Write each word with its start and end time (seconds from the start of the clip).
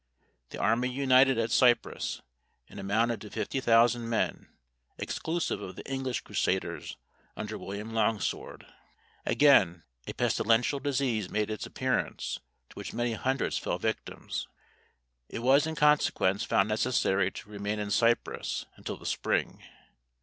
The 0.49 0.57
army 0.57 0.89
united 0.89 1.37
at 1.37 1.51
Cyprus, 1.51 2.23
and 2.67 2.79
amounted 2.79 3.21
to 3.21 3.29
fifty 3.29 3.59
thousand 3.61 4.09
men, 4.09 4.47
exclusive 4.97 5.61
of 5.61 5.75
the 5.75 5.85
English 5.87 6.21
Crusaders 6.21 6.97
under 7.37 7.55
William 7.55 7.93
Longsword. 7.93 8.65
Again, 9.27 9.83
a 10.07 10.13
pestilential 10.13 10.79
disease 10.79 11.29
made 11.29 11.51
its 11.51 11.67
appearance, 11.67 12.39
to 12.71 12.73
which 12.73 12.93
many 12.95 13.13
hundreds 13.13 13.59
fell 13.59 13.77
victims. 13.77 14.47
It 15.29 15.43
was 15.43 15.67
in 15.67 15.75
consequence 15.75 16.43
found 16.43 16.67
necessary 16.67 17.29
to 17.33 17.49
remain 17.51 17.77
in 17.77 17.91
Cyprus 17.91 18.65
until 18.77 18.97
the 18.97 19.05
spring. 19.05 19.61